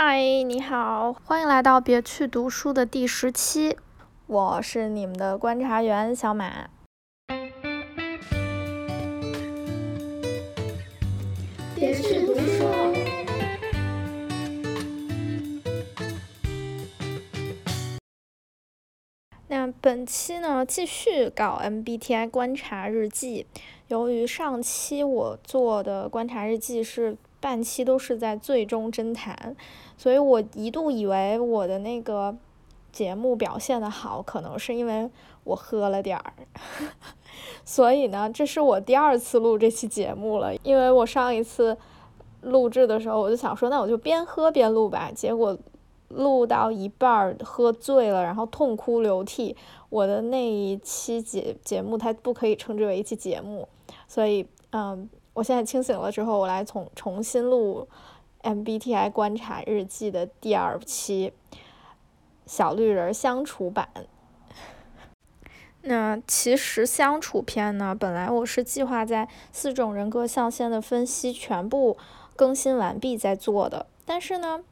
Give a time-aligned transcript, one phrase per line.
[0.00, 3.76] 嗨，你好，欢迎来到别去读书的第十期，
[4.28, 6.70] 我是你们的观察员小马。
[11.74, 12.64] 别去读书。
[19.48, 23.48] 那本期呢，继续搞 MBTI 观察日记。
[23.88, 29.56] 由于上期我做的观察日记是半期都是在最终侦谈，
[29.96, 32.36] 所以我一度以为我的那个
[32.92, 35.10] 节目表现的好，可能是因为
[35.44, 36.32] 我喝了点儿。
[37.64, 41.76] 所以呢，这是我第二次录这期节目了，因为我上一次
[42.42, 45.56] 录制的时候，我就想说，那我就边喝边录吧，结果。
[46.10, 49.54] 录到一半儿喝醉了，然后痛哭流涕。
[49.90, 53.68] 我的那一期节节目，它不可以称之为一期节目，
[54.06, 57.88] 所以，嗯，我现在清醒了之后，我来重重新录
[58.42, 61.32] MBTI 观察日记的第二期
[62.46, 63.88] 小绿人相处版。
[65.82, 71.96] 那其实相处篇呢，本来我是计划在四种人格象限的分析全部
[72.34, 74.64] 更新完毕再做的，但是呢。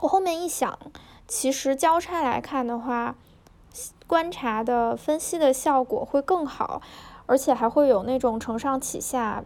[0.00, 0.78] 我后面一想，
[1.26, 3.16] 其实交叉来看的话，
[4.06, 6.82] 观察的分析的效果会更好，
[7.26, 9.44] 而且还会有那种承上启下、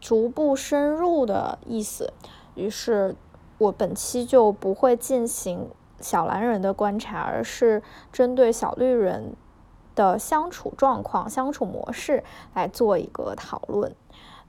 [0.00, 2.12] 逐步深入的意思。
[2.54, 3.16] 于是，
[3.58, 9.34] 我本期就不会进行小蓝人的观察，而是针对小绿人
[9.94, 12.22] 的相处状况、相处模式
[12.54, 13.94] 来做一个讨论。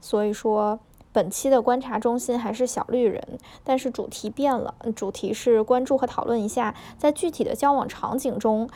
[0.00, 0.80] 所以说。
[1.14, 8.68] 本期的观察中心还是小绿人，但是主题变了，主题是关注和讨论一下在具体的交往场景中，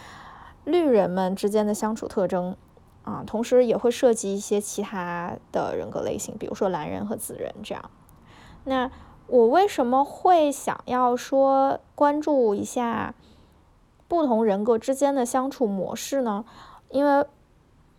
[0.63, 2.57] 绿人们之间的相处特征
[3.09, 7.91] 啊，同时也会涉及一些其他的人格类型，比如说蓝人和紫人这样。
[8.65, 8.91] 那
[9.27, 13.15] 我为什么会想要说关注一下
[14.07, 16.45] 不同人格之间的相处模式呢？
[16.91, 17.25] 因为。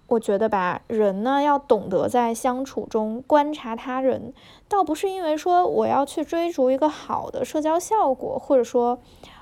[0.09, 4.34] 我觉得吧，人呢要懂得在相处中观察他人，
[4.68, 8.98] 倒不是因为说我要去追逐一个好的社交效果，或者说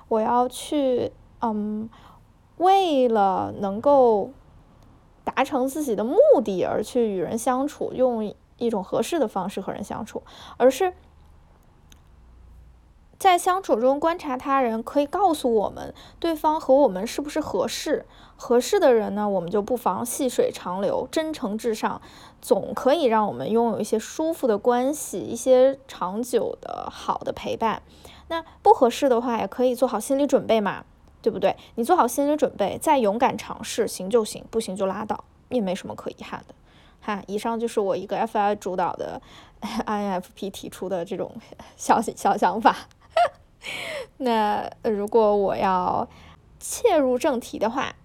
[0.10, 1.90] 我要去嗯
[2.58, 4.32] 为了能够
[5.36, 10.24] 达成自己的目的而去与人相处，用一种合适的方式和人相处，
[10.56, 10.94] 而是。
[13.20, 18.06] 在相处中观察他人，可以告诉我们对方和我们是不是合适。
[18.36, 22.00] 合适的人呢，我们就不妨细水长流，真诚至上，
[22.40, 27.82] 总可以让我们拥有一些舒服的关系，一些长久的好的陪伴。
[28.28, 30.86] 那不合适的话，也可以做好心理准备嘛，
[31.22, 31.56] 对不对？
[31.76, 36.56] 你做好心理准备，再勇敢尝试，行就行，不行就拉倒，也没什么可遗憾的。
[37.02, 39.22] 哈，以上就是我一个 FI 主导的
[39.62, 41.36] INFP 提出的这种
[41.76, 42.76] 小小想法。
[44.18, 46.08] 那如果我要
[46.60, 47.96] 切入正题的话，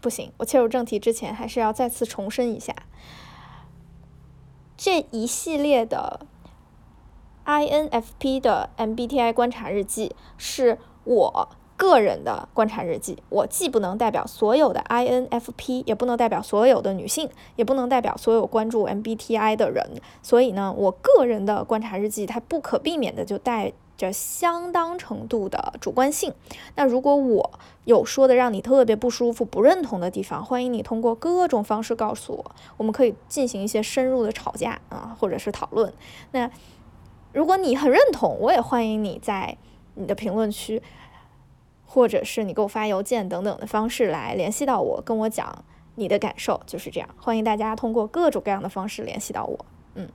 [0.00, 2.74] 不行，我切入正题之前还是要再次重申一下，
[4.76, 6.26] 这一系列的
[7.46, 23.72] INFP 的 MBTI 观察日记是我个人的观察日记，我既不能代表所有的 INFP，也不能代表所有的女性，也不能代表所有关注 MBTI 的人，所以呢，我个人的观察日记它不可避免的就带。
[23.96, 26.34] 着相当程度的主观性。
[26.74, 27.48] 那如果我
[27.84, 32.44] 有说的让你特别不舒服、不认同的地方，欢迎你通过各种方式告诉我，
[32.76, 35.92] 我们可以进行一些深入的吵架啊，或者是讨论。
[36.32, 36.50] 那
[37.32, 39.56] 如果你很认同，我也欢迎你在
[39.94, 40.82] 你的评论区，
[41.86, 46.60] 或者是你给我发邮件等等的方式来联系到我，跟我讲你的感受。
[46.66, 49.66] 就是这样，欢迎大家通过各种各样的方式联系到我。
[49.94, 50.08] 嗯。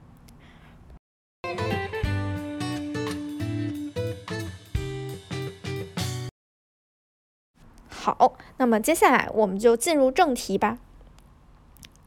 [7.88, 10.80] 好，那么接下来我们就进入正题吧。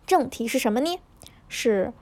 [0.06, 0.98] 正题是什么呢？
[1.48, 1.92] 是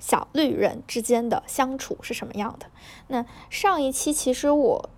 [0.00, 2.66] 小绿人之间的相处是什么样的？
[3.06, 4.90] 那上一期其实我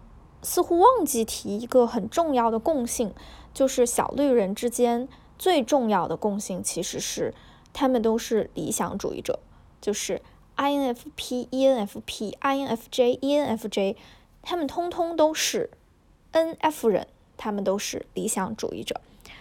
[0.42, 3.12] 似乎忘记提一个很重要的共性，
[3.52, 5.06] 就是小绿人之间
[5.38, 7.34] 最重要的共性其实是
[7.74, 9.40] 他们都是理想主义者，
[9.82, 10.22] 就是
[10.56, 13.96] INFP、ENFP、INFJ、ENFJ，
[14.40, 15.70] 他们通通都是
[16.32, 17.08] NF 人。
[17.34, 19.00] 他们都是理想主义者，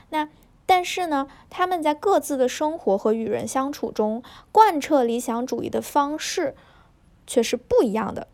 [0.09, 0.27] 那
[0.73, 4.23] 但是呢，他们在各自的生活和与人相处中
[4.53, 6.55] 贯彻理想主义的方式
[7.27, 8.29] 却是不一样的。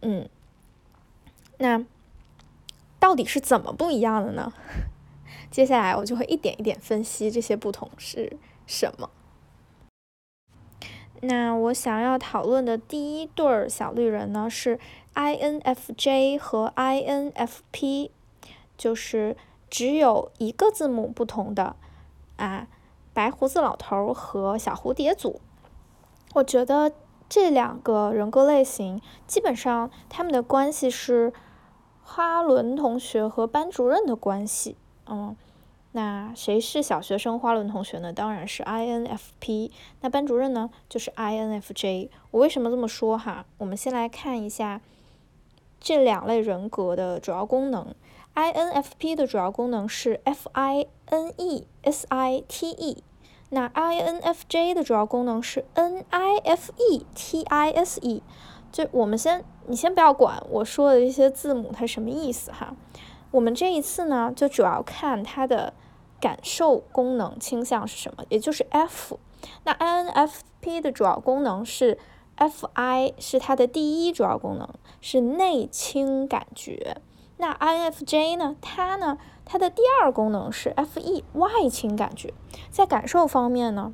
[0.00, 0.28] 嗯，
[1.58, 1.84] 那
[3.00, 4.52] 到底是怎么不一样的呢？
[5.50, 8.36] 接下来我就会一点一点分析这些不同是
[8.68, 9.10] 什么。
[11.22, 14.78] 那我想要讨论的第一对儿小绿人呢是
[15.16, 18.10] INFJ 和 INFP，
[18.78, 19.36] 就是
[19.70, 21.76] 只有一个字母不同的
[22.36, 22.66] 啊，
[23.14, 25.40] 白胡子老头和小蝴蝶组。
[26.34, 26.92] 我觉得
[27.28, 31.32] 这两个人格类型基本上他们的关系是
[32.02, 34.76] 哈伦同学和班主任的关系，
[35.06, 35.36] 嗯。
[35.92, 38.12] 那谁是小学生花轮同学呢？
[38.12, 39.72] 当然是 INFP。
[40.02, 40.70] 那班主任呢？
[40.88, 42.10] 就是 INFJ。
[42.30, 43.44] 我为什么这么说哈？
[43.58, 44.80] 我们先来看一下
[45.80, 47.92] 这两类人格的主要功能。
[48.34, 50.86] INFP 的主要功能是 FINESITE，
[53.50, 57.02] 那 INFJ 的主要功能是 NIFETISE。
[58.72, 62.76] 就我们先，你先不要管我说的这些字母它什么意思哈。
[63.32, 65.72] 我们这一次呢，就主要看它的
[66.20, 69.18] 感受功能倾向是什么，也就是 F。
[69.64, 71.98] 那 INFP 的主要功能是
[72.36, 74.68] FI，是它的第一主要功能，
[75.00, 76.98] 是内倾感觉。
[77.40, 82.32] 那 INFJ 呢，它呢，它的第二功能是 FE，外倾感觉。
[82.70, 83.92] 在感受方面呢，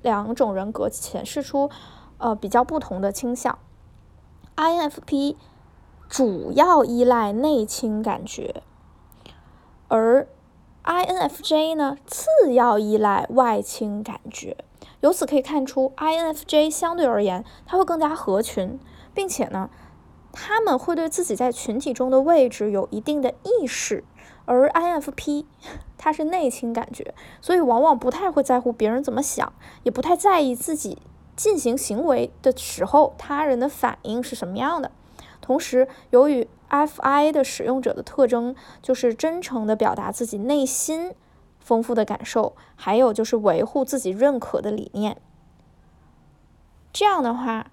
[0.00, 1.68] 两种人格显示出
[2.16, 3.58] 呃比较不同的倾向。
[4.56, 5.36] INFP。
[6.08, 8.62] 主要依赖内倾感觉，
[9.88, 10.28] 而
[10.84, 14.56] INFJ 呢，次要依赖外倾感觉。
[15.00, 18.78] 由此可以看出，INFJ 相对而言，它会更加合群，
[19.12, 19.68] 并且呢，
[20.38, 24.04] 他们会对自己在群体中的位置有一定的意识。
[24.44, 25.46] 而 INFP
[25.96, 29.52] 他是内倾感觉，所以往往不太会在乎别人怎么想，
[29.82, 30.98] 也不太在意自己
[31.34, 34.92] 进行行为的时候他人的反应是什么样的。
[35.40, 41.14] 同时，由于 Fi 的使用者的特征就是真诚的表达自己内心
[41.58, 45.16] 丰富的感受，还有就是维护自己认可的理念。
[46.92, 47.70] 这样的话，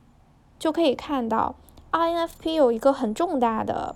[0.58, 1.56] 就可以看到
[1.94, 3.96] INFP 有一个很重大的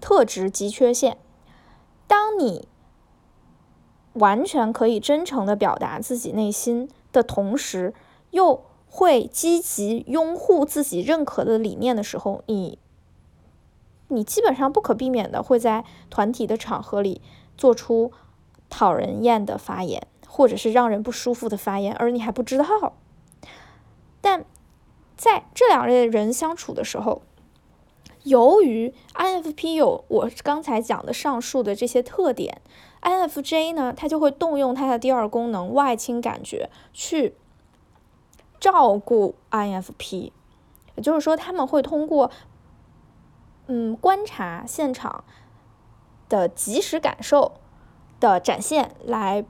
[0.00, 1.18] 特质及缺陷：
[2.06, 2.68] 当你
[4.12, 7.92] 完全可以真诚的表达自己内心的同时，
[8.30, 12.78] 又会积极拥护自己认可的理念的时候，你，
[14.06, 17.20] 你基本上不可避免的会在团体的场合里
[17.56, 18.12] 做出
[18.68, 22.94] 讨人厌的发言，或者是让人不舒服的发言，而你还不知道。
[24.20, 24.44] 但
[25.20, 27.20] 在这两类人相处的时候，
[28.22, 32.62] 由于 INFP 有我刚才讲的上述的这些特点
[33.02, 37.34] ，INFJ 呢，他就会动用他的第二功能外倾感觉去。
[38.58, 40.32] 照顾 INFP，
[40.94, 42.30] 也就是说，他们会通过
[43.66, 45.24] 嗯观察现场
[46.30, 47.52] 的即时感受
[48.20, 49.44] 的展现，来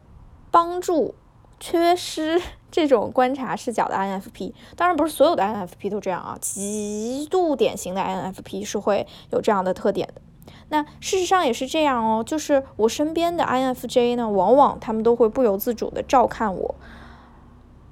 [0.50, 1.14] 帮助
[1.61, 2.41] 缺失
[2.71, 4.53] 这种观察视角的 INFP。
[4.75, 10.23] 当然，不是所有的 INFP 都这样啊，极度典型的 INFP 是会有这样的特点的。
[10.71, 16.75] 那事实上也是这样哦，就是我身边的 INFJ 呢，往往他们都会不由自主的照看我。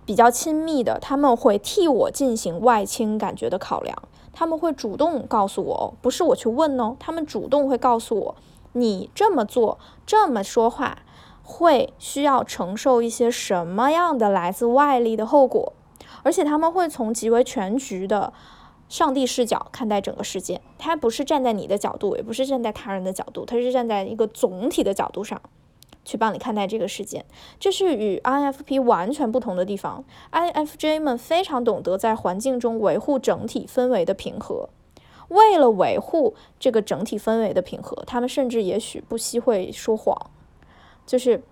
[0.07, 3.95] 比较亲密的，他们会替我进行外倾感觉的考量，
[4.33, 8.35] 他们会主动告诉我，不是我去问哦，他们主动会告诉我，
[8.73, 11.01] 你这么做，这么说话，
[11.51, 15.73] 会需要承受一些什么样的来自外力的后果，
[16.23, 18.31] 而且他们会从极为全局的
[18.91, 25.41] 上帝视角看待整个世界，他不是站在你的角度，也不是站在他人的角度，他是站在一个总体的角度上。
[26.05, 27.27] 去帮你看待这个事件，
[27.61, 30.03] 这是与 INFP 完全不同的地方。
[30.33, 34.71] INFJ 们非常懂得在环境中维护整体氛围的平和，
[35.29, 40.17] 为了维护这个整体氛围的平和，他们甚至也许不惜会说谎。
[41.09, 41.43] 就是，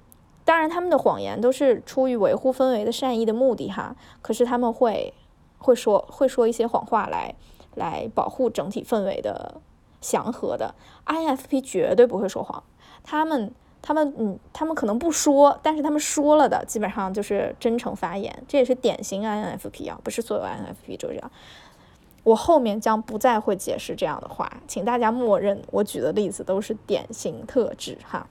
[0.45, 5.15] 当然他们的谎言都是出于维护氛围的善意的目的哈，可是他们会
[5.59, 7.35] 会说会说一些谎话来
[7.75, 9.61] 来保护整体氛围的
[10.03, 10.75] 祥和的。
[11.07, 12.63] INFP 绝对不会说谎，
[13.03, 13.53] 他们。
[13.83, 21.31] 他们嗯，他们可能不说，但是他们说了的基本上就是真诚发言，这也是典型 INFP 啊，不是所有 INFP 就这样。
[22.25, 28.27] 我后面将不再会解释这样的话，请大家默认我举的例子都是典型特质哈。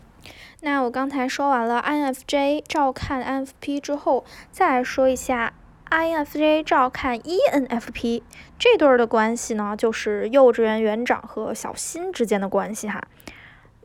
[0.66, 5.54] 那我刚才说完了 INFJ 照看 INFP 之后，再来说一下
[5.92, 8.24] INFJ 照看 ENFP
[8.58, 13.08] 这对儿的关系呢，就是幼稚园园长和小新之间的关系哈。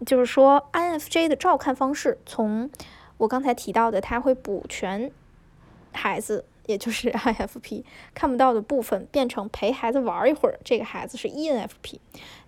[0.07, 2.71] 就是说，INFJ 的照看方式，从
[3.19, 5.13] 我刚才提到的，他会补全
[5.93, 7.85] 孩子，也就是 INFP
[8.15, 10.59] 看不到的部分，变成陪孩子玩一会儿。
[10.65, 11.99] 这个孩子是 ENFP，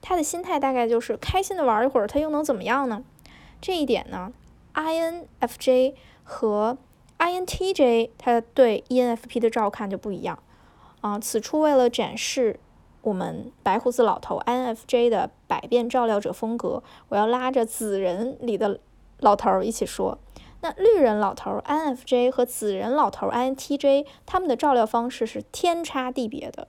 [0.01, 3.05] 他的心态大概就是开心的玩一会儿，他又能怎么样呢？
[3.63, 4.33] 这一点呢
[4.75, 6.77] ，INFJ 和
[7.19, 10.43] INTJ 他对 ENFP 的照看就不一样
[11.01, 11.17] 啊。
[11.21, 12.59] 此处为了展示
[13.03, 18.81] 我们白胡子老头 INFJ 的百变照料者风格，我要拉着紫人里的
[19.21, 20.19] 老头一起说。
[20.61, 26.67] 那绿人老头 INFJ 和紫人老头 INTJ 他们的照料方式是天差地别的。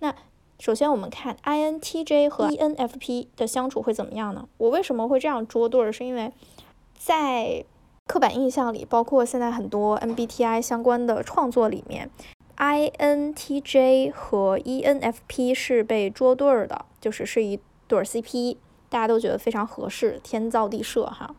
[0.00, 0.14] 那
[0.58, 4.48] 首先我们看 INTJ 和 ENFP 的相处会怎么样呢？
[4.56, 5.92] 我为什么会这样捉对儿？
[5.92, 6.32] 是因为
[6.98, 7.64] 在
[8.06, 12.10] 刻板印象里，包括现在很多 MBTI 相关的创作里面
[12.56, 18.56] ，INTJ 和 ENFP 是被捉对儿的，就是是一对 CP，
[18.88, 21.34] 大家都觉得非常合适，天造地设哈。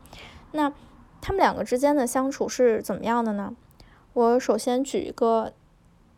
[0.51, 0.71] 那
[1.21, 3.55] 他们两个之间的相处是怎么样的呢？
[4.13, 5.51] 我首先举一个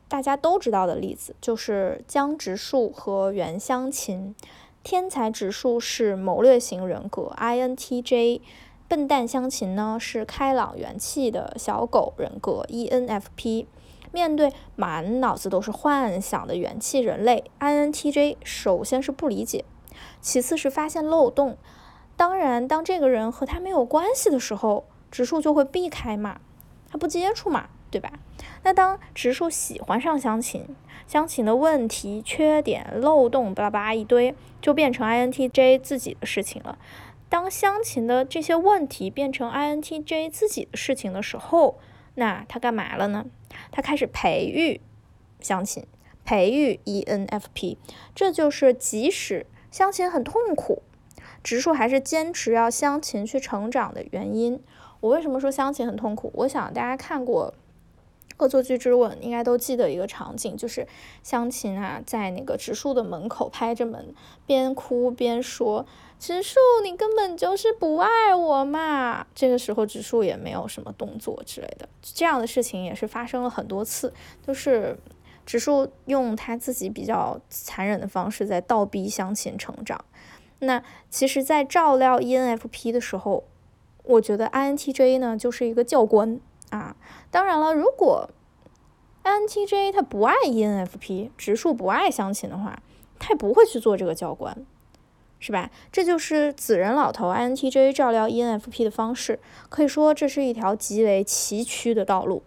[0.10, 4.36] 大家都知道的例子，就是江直树和袁湘琴。
[4.84, 8.42] 天才直树是谋略型人格，INTJ。
[8.88, 13.68] 笨蛋香琴呢是开朗元气的小狗人格 ENFP，
[14.12, 19.64] 面对满脑子都是幻想的元气人类 INTJ，首先是不理解，
[20.22, 21.56] 其次是发现漏洞。
[22.18, 26.42] 当然，当这个人和他没有关系的时候，植树就会避开嘛，
[26.90, 28.12] 他不接触嘛，对吧？
[28.64, 30.66] 那当植树喜欢上香琴，
[31.08, 36.78] 香琴的问题、缺点、漏洞巴拉巴拉一堆，就变成 INTJ 自己的事情了。
[37.30, 41.80] 当香琴的这些问题变成 INTJ 自己的事情的时候，
[42.16, 43.26] 那他干嘛了呢？
[43.72, 44.82] 他开始培育
[45.40, 45.86] 香琴，
[46.26, 47.78] 培育 ENFP。
[48.16, 50.82] 这就是即使香琴很痛苦，
[51.44, 54.62] 植树还是坚持要香琴去成长的原因。
[55.02, 56.32] 我为什么说香琴很痛苦？
[56.34, 57.54] 我想大家看过
[58.40, 60.88] 《恶作剧之吻》，应该都记得一个场景，就是
[61.22, 64.14] 香琴啊在那个植树的门口拍着门，
[64.46, 65.86] 边哭边说。
[66.18, 69.26] 植树，你根本就是不爱我嘛！
[69.34, 71.88] 这个时候，植树也没有什么动作之类的。
[72.02, 74.14] 这样的事情也是发生了很多次，
[74.46, 74.98] 就是
[75.46, 80.04] 植树用他自己比较残忍的方式在倒逼湘琴成长。
[80.60, 83.46] 那其实，在照料 ENFP 的时候，
[84.04, 86.38] 我觉得 INTJ 呢就是一个教官
[86.70, 86.96] 啊。
[87.32, 88.30] 当然了，如果
[89.24, 92.82] INTJ 他不爱 ENFP，植树不爱相亲的话，
[93.20, 94.66] 他也不会去做这个教官。
[95.42, 95.72] 是吧？
[95.90, 102.44] 这就是紫人老头 INTJ 照料 ENFP 的方式，可以说这是一条极为崎岖的道路。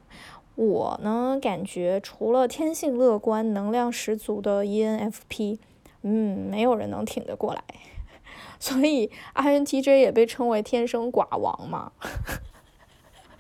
[0.57, 5.59] 我呢，感觉除了天性乐观、能量十足的 ENFP，
[6.03, 7.65] 嗯，没有人能挺得过来。
[8.61, 11.93] 所以 INTJ 也被称为天生寡王嘛。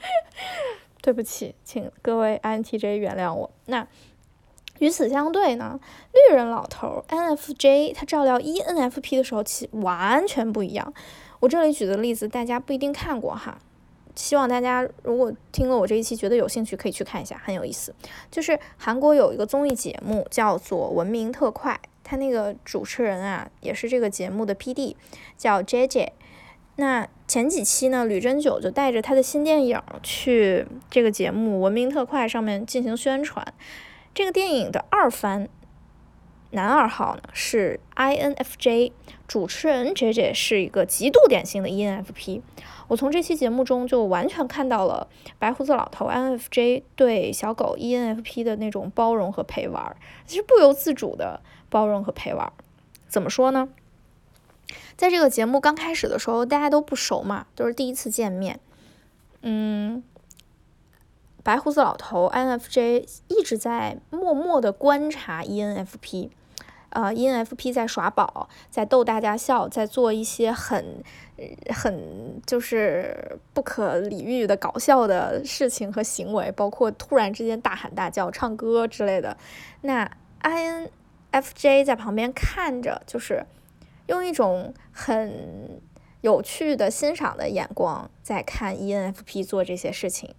[1.03, 3.51] 对不起，请各位 INTJ 原谅我。
[3.67, 3.87] 那。
[4.79, 5.79] 与此相对呢，
[6.13, 10.93] 绿人老头 NFJ 他照料 ENFP 的时候，其完全不一样。
[11.39, 13.57] 我这里举的例子大家不一定看过哈，
[14.17, 17.95] 希望大家如果听了我这一期觉得有兴趣，可以去看一下，很有意思。
[18.29, 24.97] 就是韩国有一个综艺节目叫做《文明特快》，他那个主持人啊，也是这个节目的 PD，
[25.37, 26.09] 叫 JJ。
[26.77, 33.47] 那前几期呢，吕珍九就带着他的新电影去这个节目《文明特快》上面进行宣传。
[34.15, 35.49] 这个电影的二番
[36.51, 38.93] 男二号呢是 INFJ，
[39.27, 42.43] 主持人 JJ 是一个极度典型的 ENFP。
[42.89, 52.53] 我从这期节目中就完全看到了白胡子老头 INFJ 对小狗 ENFP 的那种包容和陪玩，其实不由自主的包容和陪玩。
[53.09, 53.69] 怎么说呢？
[55.03, 58.61] 在这个节目刚开始的时候，大家都不熟嘛，都是第一次见面，
[59.41, 60.01] 嗯。
[61.43, 66.31] 白胡子老头 INFJ 一直在默默的观察 ENFP，
[66.91, 71.03] 呃，ENFP 在耍宝，在逗大家笑，在做一些很
[71.75, 79.37] 很就是不可理喻的搞笑的事情和行为，包括突然之间大喊大叫、唱歌之类的。
[79.81, 80.09] 那
[80.43, 83.45] INFJ 在旁边看着，就是
[84.07, 85.81] 用一种很
[86.21, 90.35] 有趣的欣赏的眼光在看 ENFP 做这些事情。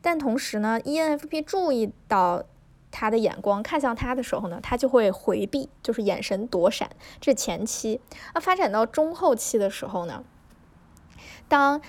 [0.00, 2.44] 但同时呢，ENFP 注意到
[2.90, 6.90] 他的眼光看向他的时候呢，他就会回避，就是眼神躲闪。
[7.20, 8.00] 这是前期，
[8.34, 10.24] 那发展到中后期的时候呢，
[11.48, 11.80] 当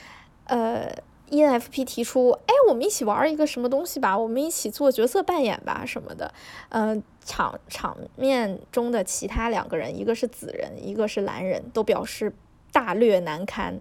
[0.45, 0.95] 呃
[1.29, 6.33] ENFP 提出，哎，我们一起玩一个什么东西吧，我们一起做角色扮演吧什么的，
[6.69, 12.33] 嗯，场场面中的其他两个人，一个是紫人，一个是蓝人，都表示
[12.71, 13.79] 大略难堪。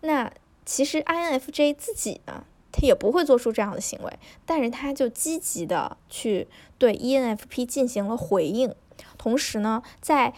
[0.00, 0.30] 那
[0.64, 2.44] 其实 INFJ 自己呢？
[2.74, 6.48] 他也不会做出这样的行为，但是他就积极的去
[6.78, 8.74] 对 ENFP 进行了回应。
[9.18, 10.32] 同时呢，在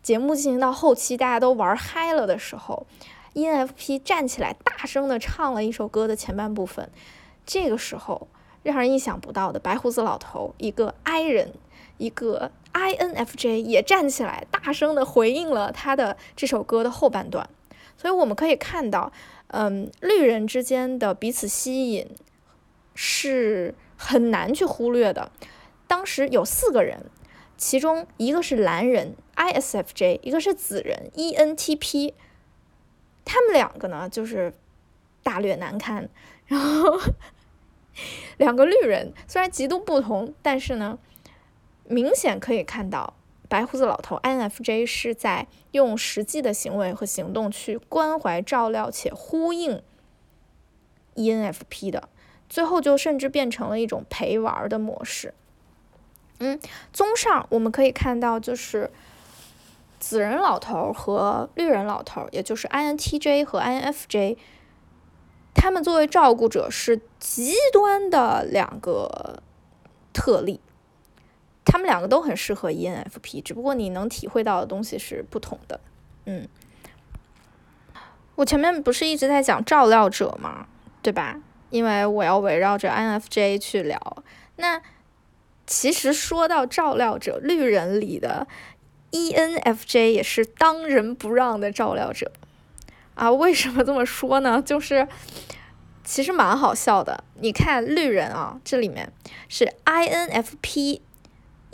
[0.00, 2.86] 节目进行到后期，大家都玩嗨了的时候
[3.34, 6.88] ，ENFP 站起来大声的唱了一首歌的前半部分。
[7.44, 8.28] 这个时候，
[8.62, 11.52] 让人意想不到的，白胡子老头一个 I 人，
[11.98, 17.48] 一个 INFJ 也站起来，大声的回应了他的这首歌的后半段。
[17.96, 19.12] 所以我们可以看到，
[19.48, 22.08] 嗯，绿人之间的彼此吸引
[22.94, 25.30] 是很难去忽略的。
[25.86, 27.06] 当时有四个人，
[27.56, 32.12] 其中一个是蓝人 ISFJ，一个是紫人 ENTP，
[33.24, 34.52] 他们两个呢就是
[35.22, 36.08] 大略难堪，
[36.46, 37.00] 然后。
[38.38, 40.98] 两个绿人虽然极度不同，但是呢，
[41.86, 43.14] 明显可以看到
[43.48, 49.82] 白胡子老头 INFJ 是在用实际的行为和行动去关怀、照料且呼应
[51.14, 52.08] ENFP 的，
[52.48, 55.34] 最后就甚至变成了一种陪玩的模式。
[56.40, 56.58] 嗯，
[56.92, 58.90] 综上我们可以看到，就是
[60.00, 64.36] 紫人老头和绿人老头，也就是 INTJ 和 INFJ。
[65.54, 69.40] 他们作为照顾者是极端的两个
[70.12, 70.60] 特例，
[71.74, 75.80] 他们两个都很适合 ENFP，只不过你能体会到的东西是不同的。
[76.24, 76.46] 嗯，
[78.36, 80.68] 我前面不是一直在讲照料者吗？
[81.02, 81.40] 对吧？
[81.70, 84.22] 因为我要围绕着 INFJ 去聊。
[84.54, 84.80] 那
[85.66, 88.46] 其实说到照料者，绿人里的
[89.10, 92.30] ENFJ 也是当仁不让的照料者。
[93.16, 94.62] 啊，为什么这么说呢？
[94.62, 95.08] 就是
[96.04, 97.24] 其实蛮好笑的。
[97.40, 99.12] 你看绿人啊，这里面
[99.48, 101.00] 是 INFP、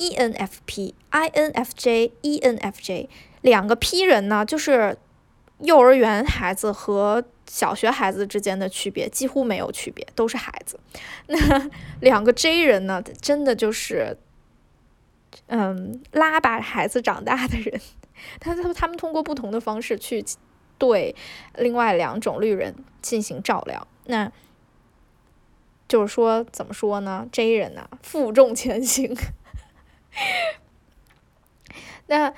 [0.00, 3.08] ENFP、INFJ、ENFJ
[3.42, 4.96] 两个 P 人呢，就是
[5.58, 10.80] 幼儿园孩子和小学孩子之间的区别几乎没有区别，都是孩子。
[11.26, 14.16] 那 两个 J 人呢，真的就是
[15.48, 17.80] 嗯拉把孩子长大的人，
[18.40, 20.24] 他他他们通过不同的方式去。
[20.78, 21.14] 对，
[21.56, 24.32] 另外两种绿人进行照料，那
[25.86, 29.14] 就是说怎么说呢？J 人呢，负重前行。
[32.08, 32.32] 那，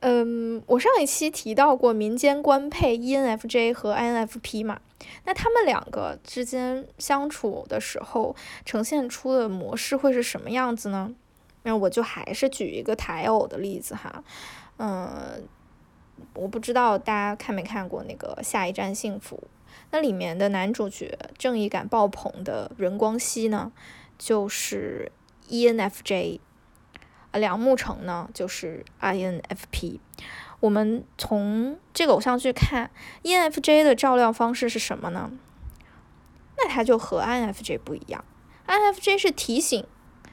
[0.00, 4.80] 嗯，我上一期提到过民间官配 ENFJ 和 INFP 嘛，
[5.24, 11.14] 那他们两个之间相处的时候呈现出的模式会是什么样子呢？
[11.64, 14.24] 那我就还是举一个台偶的例子哈，
[14.78, 15.46] 嗯。
[16.34, 19.36] 我不知道大家看没看过那个《下一站幸福》，
[19.90, 23.72] 那里面的男主角正义感爆棚的任光熙呢，
[24.16, 25.10] 就是
[25.48, 26.38] ENFJ，
[27.32, 29.98] 梁慕成呢就是 INFP。
[30.60, 32.90] 我们从这个偶像剧看
[33.24, 35.32] ，ENFJ 的照料方式是什么呢？
[36.56, 38.24] 那他就和 INFJ 不一样
[38.68, 39.84] ，INFJ 是提醒，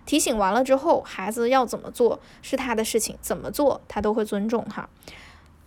[0.05, 4.89] 提醒完了之后，孩子要怎么做是他的事情，怎么做他都会尊重哈。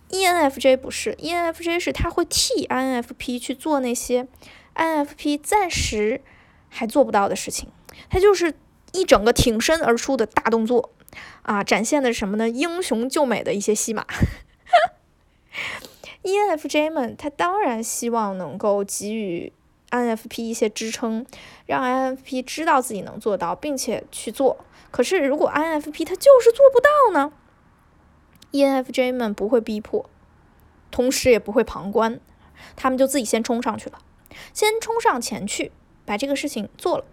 [0.09, 4.27] ENFJ 不是，ENFJ 是他会替 INFP 去做那些
[4.75, 6.21] INFP 暂时
[6.69, 7.69] 还做不到的事情，
[8.09, 8.53] 他就是
[8.93, 10.91] 一整个挺身而出的大动作
[11.43, 12.49] 啊，展现的什么呢？
[12.49, 14.05] 英雄救美的一些戏码。
[16.23, 19.51] ENFJ 们他当然希望能够给予
[19.91, 21.25] INFP 一些支撑，
[21.65, 24.65] 让 INFP 知道自己能做到，并且去做。
[24.89, 27.33] 可是如果 INFP 他就是做不到呢
[28.51, 30.09] ？ENFJ 们不会逼迫，
[30.91, 32.19] 同时也不会旁观，
[32.75, 33.99] 他们就自己先冲上去了，
[34.53, 35.71] 先冲上前去
[36.05, 37.05] 把这个事情做了。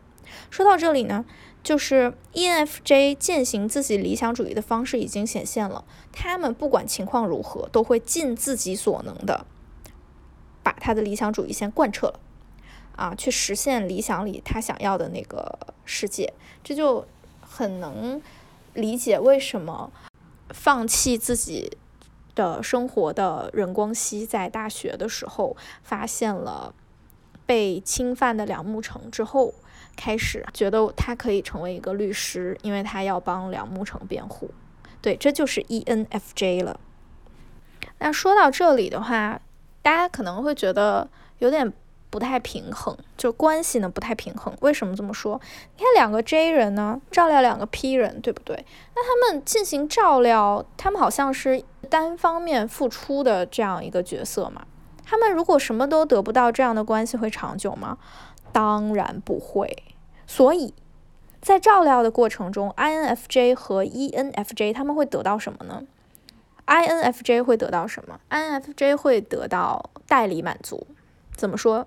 [0.50, 1.24] 说到这里呢，
[1.62, 9.46] 就是 ENFJ 践行自己理想主义的方式已经显现了，他们不管情况如何，都会尽自己所能的
[10.62, 12.20] 把他的理想主义先贯彻了，
[12.96, 16.32] 啊，去实现理想里他想要的那个世界。
[16.62, 17.06] 这就
[17.40, 18.20] 很能
[18.74, 19.92] 理解为什么。
[20.52, 21.78] 放弃自己
[22.34, 26.74] 的生活的任光熙，在大学的时候发现了
[27.46, 29.54] 被侵犯的梁慕成之后，
[29.96, 34.50] 开始觉得他可以成为一个律师，因为他要帮梁慕成辩护。
[35.00, 36.78] 对，这就是 ENFJ 了。
[37.98, 39.40] 那说到这里的话，
[39.82, 41.72] 大家可能会觉得有点。
[42.12, 44.52] 不太平衡，就关系呢不太平衡。
[44.62, 45.40] 为什么这么说？
[45.76, 48.66] 你看两个 J 人呢，照料两个 P 人，对不对？
[48.96, 54.66] 那他们进行照料，他们好像是单方面付出的这样一个角色嘛？
[55.04, 57.96] 他们如果什么都得不到，这样的关系会长久吗？
[58.52, 59.84] 当然不会。
[60.26, 60.74] 所以
[61.40, 65.82] 在照料的过程中，INFJ 和 ENFJ 他们会得到什么呢
[66.66, 70.86] ？INFJ 会得到什么？INFJ 会得到代理满足。
[71.34, 71.86] 怎么说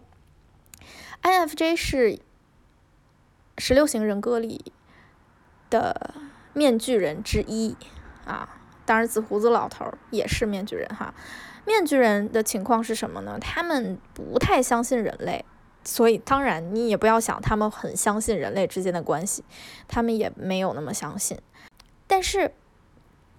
[1.21, 2.19] ？INFJ 是
[3.57, 4.73] 十六型人格里
[5.69, 6.15] 的
[6.53, 7.77] 面具人之一
[8.25, 11.13] 啊，当然紫胡子老头也是面具人哈。
[11.65, 13.37] 面具人的情况是什么呢？
[13.39, 15.45] 他们不太相信人类
[15.83, 19.43] 所以当然你也不要想他们很相信人类之间的关系，
[19.87, 21.37] 他们也没有那么相信。
[22.07, 22.53] 但是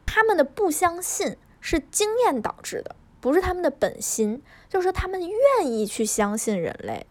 [0.05, 7.07] 他们的不相信是经验导致的，不是他们的本心，就是说他们愿意去相信人类，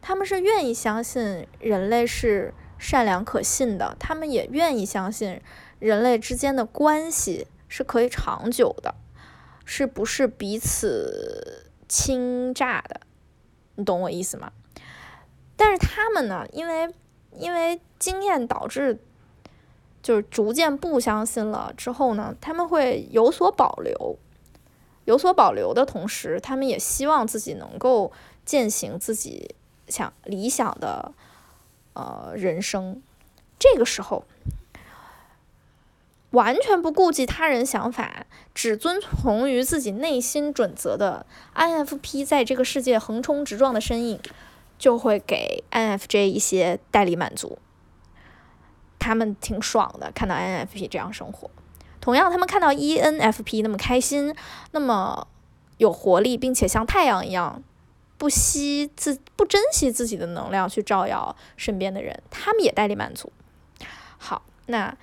[0.00, 5.40] 他们是愿意相信人类是善良可信的，他们也愿意相信
[5.78, 8.94] 人类之间的关系是可以长久的，
[9.64, 13.00] 是不是彼此倾轧的？
[13.74, 14.52] 你懂我意思吗？
[15.56, 16.92] 但是他们呢，因为
[17.32, 18.98] 因为经验导致，
[20.02, 24.18] 就是逐渐不相信了之后呢，他们会有所保留，
[25.04, 28.12] 有所保留的同时，他们也希望自己能够
[28.44, 29.54] 践行自己
[29.88, 31.12] 想理想的
[31.94, 33.02] 呃人生。
[33.58, 34.24] 这个时候，
[36.30, 44.20] 完全不顾及他人想法，只遵从于自己内心准则的 INFP，在这个世界横冲直撞的身影。
[44.78, 47.58] 就会给 INFJ 一些代理满足，
[48.98, 51.50] 他们挺爽的，看到 INFP 这样生活。
[52.00, 54.34] 同样，他们看到 ENFP 那么开心，
[54.72, 55.26] 那么
[55.78, 57.62] 有活力，并且像太阳一样
[58.18, 63.32] 不惜自不珍惜自己的能量去照耀身边的人，他们也代理满足。
[64.18, 64.96] 好，那。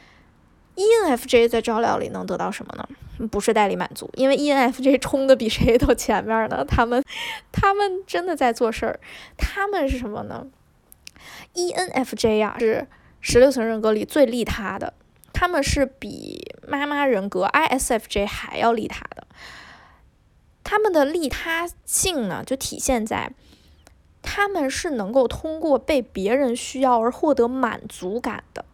[0.76, 3.28] ENFJ 在照料里能得到什么呢？
[3.28, 6.66] 不是代理满足，因为 ENFJ 冲的比谁都前面呢。
[6.66, 7.04] 他们，
[7.52, 9.00] 他们真的在做事儿。
[9.38, 10.48] 他们是什么呢
[11.54, 12.88] ？ENFJ 呀，是
[13.22, 14.94] 十六层人格里最利他的。
[15.32, 19.28] 他们是比妈妈人格 ISFJ 还要利他的。
[20.64, 23.32] 他们的利他性呢，就体现在
[24.22, 28.66] 他们是能够通过被别人需要而获得满足感的。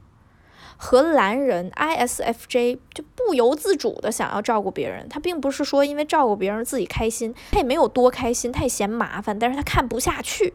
[0.82, 10.54] 和蓝人 ISFJ 就不由自主的想要照顾别人，他并不是说因为照顾别人自己开心，他也没有多开心，他也嫌麻烦，但是他看不下去。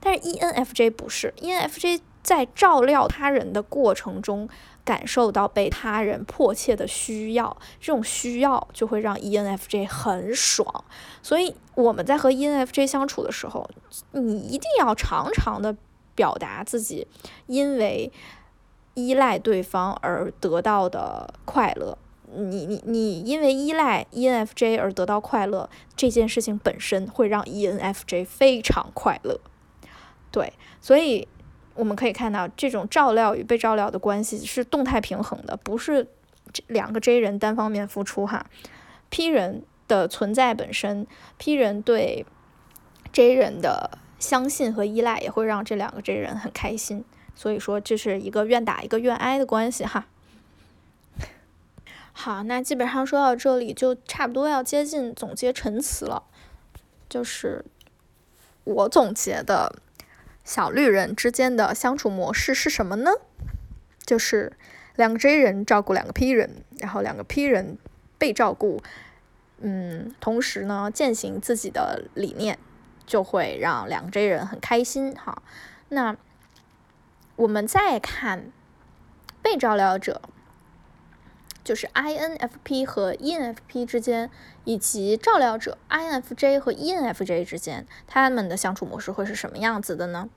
[0.00, 4.48] 但是 ENFJ 不是，ENFJ 在照料他人的过程中，
[4.86, 10.84] 感受到被他人迫切的需要，这种需要就会让 ENFJ 很爽。
[11.22, 13.68] 所以我们在和 ENFJ 相处的时候，
[14.12, 15.76] 你一定要常常的
[16.14, 17.06] 表达自己，
[17.46, 18.10] 因为。
[18.94, 21.96] 依赖对方而得到的快乐，
[22.34, 29.40] 你你你因为依赖 ENFJ 而得到快乐，这件事情本身会让 ENFJ 非常快乐。
[30.30, 31.26] 对，所以
[31.74, 36.06] 我们可以看到，这种照料与被照料的关系是动态平衡的，不是
[36.52, 38.46] 这两个 J 人单方面付出哈。
[39.10, 42.24] P 人的存在本身，P 人对
[43.12, 47.04] J 人的相信和依赖，也会让这两个 J 人很开心。
[47.34, 50.06] 所以说这是一个愿打一个愿挨的关系哈。
[52.12, 56.22] 好，那基本上说到这里就差不多要接近总结陈词了。
[57.08, 57.64] 就是
[58.64, 59.74] 我总结的
[60.44, 63.10] 小绿人之间的相处模式是什么呢？
[64.04, 64.52] 就是
[64.96, 67.78] 两个 J 人照顾两个 P 人，然后两个 P 人
[68.18, 68.82] 被照顾，
[69.60, 72.58] 嗯，同时呢践行自己的理念，
[73.06, 75.42] 就会让两个 J 人很开心哈。
[75.88, 76.16] 那
[77.36, 78.52] 我们再看
[79.40, 80.20] 被照料者，
[81.64, 84.30] 就是 INFP 和 ENFP 之间，
[84.64, 90.28] 以及照料者 INFJ 和 ENFJ 之间，他们的相处模式会是什么样子的呢？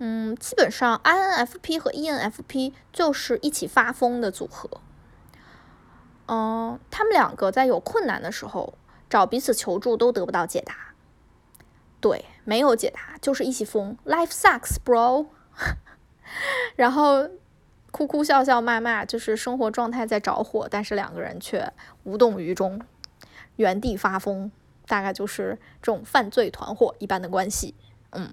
[0.00, 4.80] 嗯，基本上 INFP 和 ENFP 就是一起发疯的组合。
[6.26, 8.74] 嗯，他们两个在有困难的时候
[9.08, 10.74] 找彼此求助都得不到解答。
[12.00, 13.96] 对，没有解答，就是一起疯。
[14.04, 15.26] Life sucks, bro。
[16.76, 17.28] 然后
[17.90, 21.72] 哭哭笑笑骂骂，就是生活状态在着火，但是两个人却
[22.04, 22.80] 无动于衷，
[23.56, 24.50] 原地发疯，
[24.86, 27.74] 大概就是这种犯罪团伙一般的关系。
[28.10, 28.32] 嗯，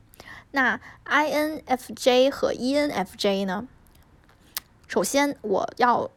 [0.52, 3.68] 那 INFJ 和 ENFJ 呢？
[4.88, 6.10] 首先我要，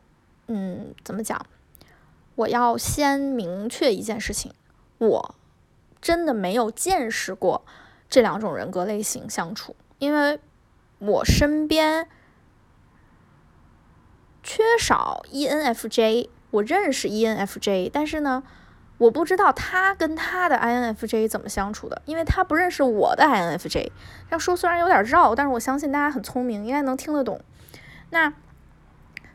[0.48, 1.46] 嗯，怎么讲？
[2.34, 4.52] 我要先明确一件事情，
[4.98, 5.34] 我
[6.00, 7.64] 真的没有见识过
[8.10, 10.40] 这两种人格类型相处，因为。
[10.98, 12.08] 我身边
[14.42, 18.42] 缺少 ENFJ，我认识 ENFJ，但是呢，
[18.98, 23.70] 我不知道他跟他的 INFJ 怎么相处的，因为他不认识我的 INFJ。
[23.70, 27.40] 这样说虽然有点绕，但是我相信大家很聪明，应该能听得懂。
[28.10, 28.32] 那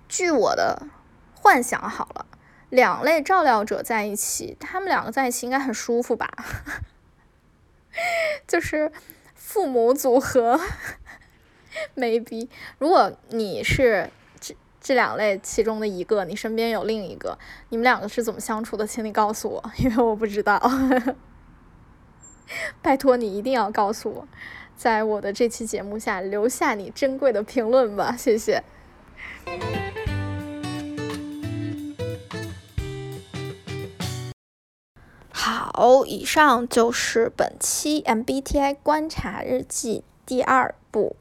[0.10, 0.88] 据我的
[1.34, 2.26] 幻想，好了，
[2.70, 6.30] 两类照料者在一起，他们两个在一起应该很舒服吧？
[8.48, 8.92] 就是
[9.36, 10.60] 父母组合。
[11.96, 14.10] maybe，如果你是
[14.40, 17.38] 这这两类其中的一个，你身边有另一个，
[17.70, 18.86] 你们两个是怎么相处的？
[18.86, 20.60] 请你告诉我，因为我不知道。
[22.82, 24.28] 拜托你一定要告诉我。
[24.76, 28.64] 在我的这期节目下留下你珍贵的评论吧，谢谢。
[35.30, 41.16] 好，以上就是本期 MBTI 观察日记第二部。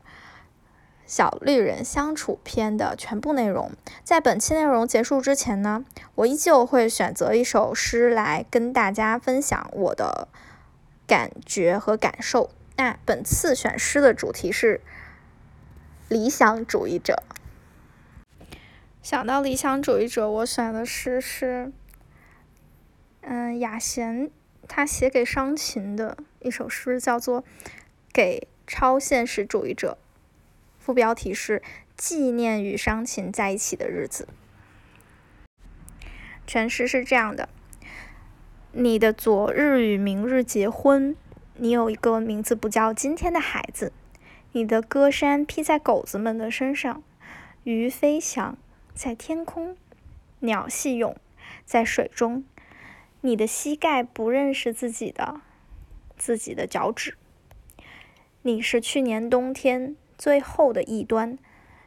[1.12, 3.72] 小绿人相处篇的全部内容，
[4.02, 10.26] 在本期内容结束之前呢，我依旧会选择一首诗来跟大家分享我的
[11.06, 12.48] 感觉和感受。
[12.78, 14.80] 那本次选诗的主题是
[16.08, 17.22] 理想主义者。
[19.02, 21.70] 想到理想主义者，我选的诗是，
[23.20, 24.30] 嗯，雅贤
[24.66, 27.42] 他写给商琴的一首诗，叫做
[28.14, 29.98] 《给超现实主义者》。
[30.82, 31.62] 副标题是
[31.96, 34.26] 纪念与伤情在一起的日子。
[36.44, 37.48] 全诗是这样的：
[38.72, 41.14] 你的昨日与明日结婚，
[41.54, 43.92] 你有一个名字不叫今天的孩子。
[44.50, 47.04] 你的歌衫披在狗子们的身上，
[47.62, 48.58] 鱼飞翔
[48.92, 49.76] 在天空，
[50.40, 51.16] 鸟戏泳
[51.64, 52.44] 在水中。
[53.20, 55.40] 你的膝盖不认识自己的
[56.16, 57.16] 自己的脚趾。
[58.42, 59.94] 你是去年冬天。
[60.22, 61.36] 最后的一端，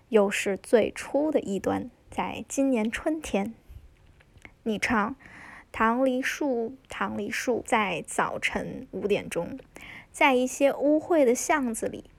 [0.09, 1.89] 又是最初的一端。
[2.11, 3.53] 在今年春天，
[4.63, 5.15] 你唱：
[5.71, 9.57] 棠梨树，棠梨树，在早晨五点钟，
[10.11, 12.09] 在一些污秽的巷子里，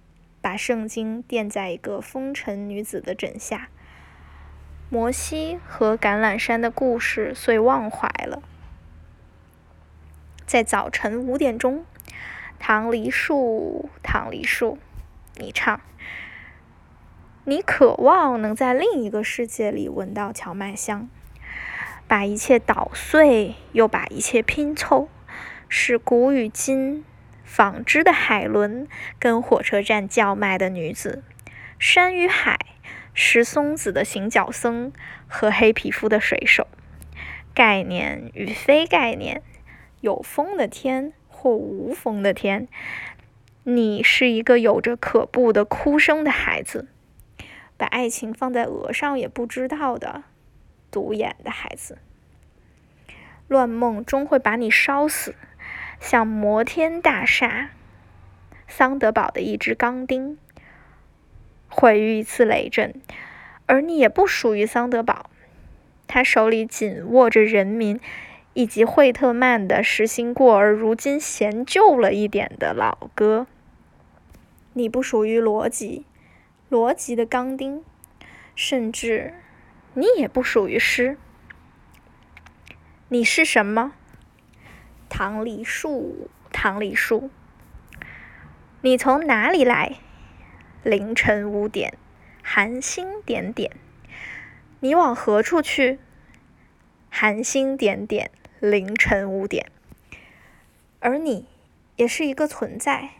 [0.41, 3.69] 把圣经垫在一个风尘女子的枕下。
[4.89, 8.43] 摩西和橄榄山的故事遂忘怀了。
[10.47, 11.85] 在早晨五点钟，
[12.59, 14.79] 棠梨树，棠梨树，
[15.39, 15.81] 你唱。
[17.45, 21.09] 你渴望能在另一个世界里闻到荞麦香，
[22.09, 25.09] 把一切捣碎，又把一切拼凑，
[25.69, 27.05] 是古与今
[27.45, 28.89] 纺织的海伦，
[29.21, 31.23] 跟火车站叫卖的女子，
[31.79, 32.59] 山与海，
[33.15, 34.93] 石松子的行脚僧
[35.29, 36.67] 和黑皮肤的水手，
[37.55, 39.41] 概念与非概念，
[40.01, 42.67] 有风的天或无风的天，
[43.69, 46.87] 你是一个有着可怖的哭声的孩子。
[47.77, 50.23] 把爱情放在额上也不知道的
[50.89, 51.99] 独眼的孩子，
[53.49, 55.35] 乱梦终会把你烧死，
[55.99, 57.71] 像摩天大厦
[58.69, 60.39] 桑德堡的一只钢钉，
[61.69, 62.95] 毁于一次雷震。
[63.67, 65.29] 而你也不属于桑德堡，
[66.07, 67.99] 他手里紧握着人民
[68.55, 73.49] 以及惠特曼的实心过而如今嫌旧了一点的老歌。
[74.77, 76.05] 你不属于逻辑。
[76.69, 77.83] 逻辑的钢钉，
[78.55, 79.33] 甚至
[79.95, 81.17] 你也不属于诗。
[83.09, 83.95] 你是什么？
[85.09, 87.31] 唐梨树，唐梨树。
[88.83, 89.97] 你从哪里来？
[90.83, 91.97] 凌晨五点，
[92.43, 93.73] 寒星点点。
[94.81, 95.99] 你往何处去？
[97.09, 99.73] 寒星点点，凌晨五点。
[101.01, 101.47] 而你
[101.97, 103.11] 也是一个存在，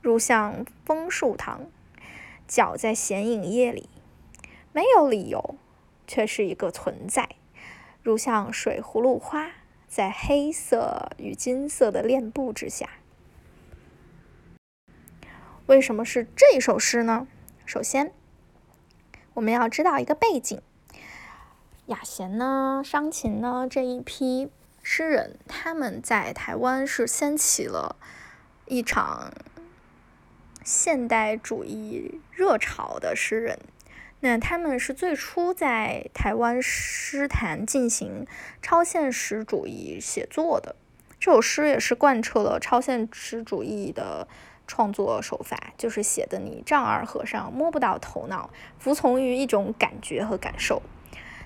[0.00, 1.66] 如像枫树堂。
[2.46, 3.90] 脚在显影夜里，
[4.72, 5.56] 没有理由，
[6.06, 7.28] 却是一个存在，
[8.02, 9.50] 如像水葫芦花
[9.86, 12.88] 在黑色与金色的链布之下。
[15.66, 17.28] 为什么是这首诗呢？
[17.66, 18.14] 首先，
[19.34, 20.62] 我们要知道一个背景：
[21.84, 24.50] 雅贤呢、商琴呢这一批
[24.82, 27.96] 诗人，他们在台湾是掀起了
[28.64, 29.34] 一场。
[30.68, 33.58] 现代主义热潮的诗人，
[34.20, 38.26] 那他们是最初在台湾诗坛进行
[38.60, 40.76] 超现实主义写作的。
[41.18, 44.28] 这首诗也是贯彻了超现实主义的
[44.66, 50.82] 创作手法，就是写的你丈二和尚摸不到头脑，服从于一种感觉和感受。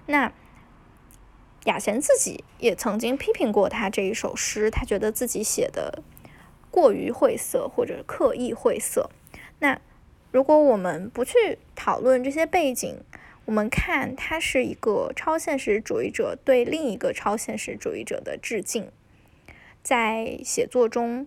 [0.07, 0.33] 那
[1.67, 6.03] 雅贤自己也曾经批评过他这一首诗，他觉得自己写的。
[6.73, 9.11] 过于晦涩或者刻意晦涩。
[9.61, 9.81] 那
[10.33, 13.05] 如果我们不去讨论这些背景，
[13.45, 18.91] 我们看它是一个超现实主义者对另一个超现实主义者的致敬。
[19.83, 21.27] 在写作中，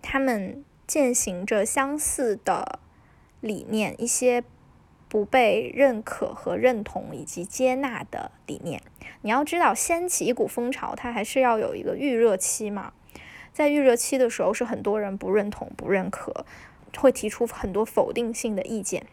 [0.00, 2.78] 他们践行着相似的
[3.40, 4.42] 理念，一些
[5.08, 8.80] 不被认可和认同以及接纳的理念。
[9.22, 12.92] 你要知道，掀起一股风潮，它还是要有一个预热期嘛。
[13.52, 16.46] 在预热期的时候，是很多人不认同、不认可，
[16.96, 19.06] 会提出很多否定性的意见。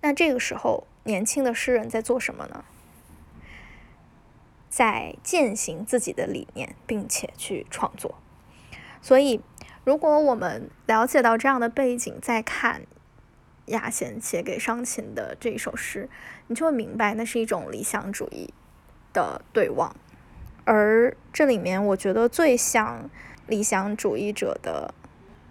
[0.00, 2.64] 那这个时候，年轻的诗人在做什么呢？
[4.68, 8.16] 在践行自己的理念，并且去创作。
[9.00, 9.40] 所以，
[9.84, 12.82] 如果我们了解到这样的背景，再看
[13.66, 16.08] 雅贤写给商琴的这一首诗，
[16.46, 18.52] 你就会明白，那是一种理想主义
[19.12, 19.96] 的对望。
[20.70, 23.08] 而这里面，我觉得最像
[23.46, 24.92] 理想主义者的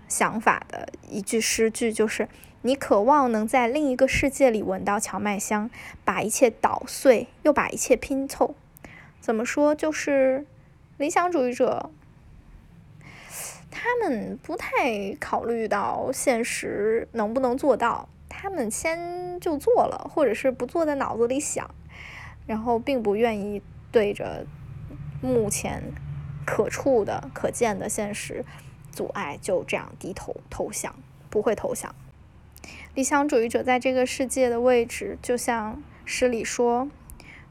[0.08, 2.30] 想法的一句诗句，就是
[2.62, 5.72] “你渴望能在另一个世界里闻到荞麦香，
[6.06, 8.54] 把一切捣碎，又把一切拼凑。”
[9.20, 9.74] 怎么说？
[9.74, 10.46] 就是
[10.98, 11.90] 理想主义者。
[13.72, 21.68] 他们不太考虑到现实能不能做到，他们先就做了，或者是不坐在脑子里想，
[22.46, 24.46] 然后并不愿意对着
[25.22, 25.84] 目前
[26.46, 28.46] 可触的、可见的现实
[28.92, 30.96] 阻碍就这样低头投降，
[31.30, 31.96] 不会投降。
[32.94, 36.90] 理想主义者在这个世界的位置，就像诗里说：“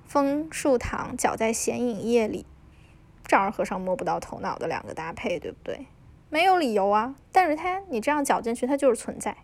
[0.05, 2.45] 枫树躺，脚在显影叶里。”
[3.25, 5.87] 丈二和尚摸不到头脑的两个搭配，对不对？
[6.29, 9.37] 没有理由啊，但是它你这样搅进去，它就是存在，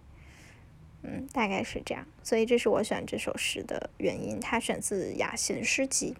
[1.02, 4.38] 嗯，大概是这样，所以这是我选这首诗的原因。
[4.40, 6.16] 它选自《雅贤诗集》。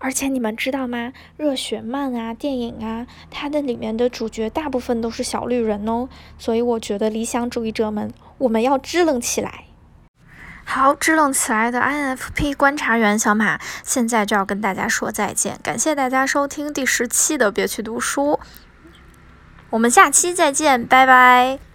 [0.00, 1.12] 而且你们知道吗？
[1.36, 6.08] 热血漫啊，电影啊，它的里面的主角大部分都是小绿人哦。
[6.38, 9.64] 所以我觉得理想主义者们，我们要支棱起来。
[10.64, 15.58] 好，支棱起来的 INFP 观察员小马，现在就要跟大家说再见。
[15.62, 18.40] 感谢大家收听第十期的别去读书，
[19.70, 21.69] 我们下期再见，拜拜。